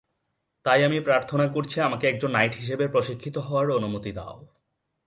[0.65, 4.35] তাই আমি প্রার্থনা করছি আমাকে একজন নাইট হিসেবে প্রশিক্ষিত হওয়ার অনুমতি দাও।